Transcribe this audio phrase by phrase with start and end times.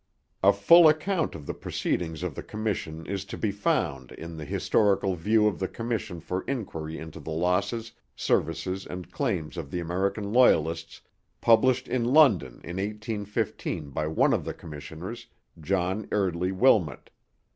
[0.41, 4.45] A full account of the proceedings of the commission is to be found in the
[4.45, 9.79] Historical View of the Commission for Inquiry into the Losses, Services, and Claims of the
[9.79, 11.01] American Loyalists,
[11.39, 15.27] published in London in 1815 by one of the commissioners,
[15.59, 17.11] John Eardley Wilmot.